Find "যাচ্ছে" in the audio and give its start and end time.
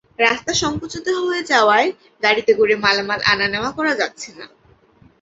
3.95-4.29